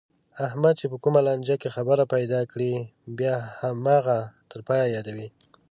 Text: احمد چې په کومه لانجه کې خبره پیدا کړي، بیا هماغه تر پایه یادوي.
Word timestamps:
احمد 0.47 0.73
چې 0.79 0.85
په 0.91 0.97
کومه 1.03 1.19
لانجه 1.27 1.55
کې 1.61 1.73
خبره 1.75 2.03
پیدا 2.15 2.41
کړي، 2.51 2.73
بیا 3.17 3.35
هماغه 3.59 4.19
تر 4.51 4.59
پایه 4.67 4.85
یادوي. 4.95 5.27